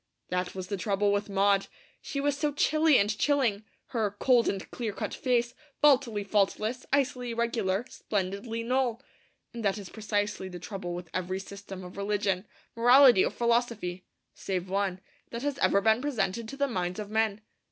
That 0.29 0.55
was 0.55 0.65
the 0.69 0.77
trouble 0.77 1.11
with 1.11 1.29
Maud, 1.29 1.67
she 2.01 2.19
was 2.19 2.35
so 2.35 2.51
chilly 2.53 2.97
and 2.97 3.15
chilling; 3.19 3.63
her 3.89 4.09
'cold 4.17 4.49
and 4.49 4.67
clear 4.71 4.93
cut 4.93 5.13
face, 5.13 5.53
faultily 5.79 6.23
faultless, 6.23 6.87
icily 6.91 7.35
regular, 7.35 7.85
splendidly 7.87 8.63
null!' 8.63 8.99
And 9.53 9.63
that 9.63 9.77
is 9.77 9.89
precisely 9.89 10.49
the 10.49 10.57
trouble 10.57 10.95
with 10.95 11.11
every 11.13 11.37
system 11.39 11.83
of 11.83 11.97
religion, 11.97 12.47
morality, 12.75 13.23
or 13.23 13.29
philosophy 13.29 14.07
save 14.33 14.71
one 14.71 15.01
that 15.29 15.43
has 15.43 15.59
ever 15.59 15.81
been 15.81 16.01
presented 16.01 16.49
to 16.49 16.57
the 16.57 16.67
minds 16.67 16.99
of 16.99 17.11
men. 17.11 17.41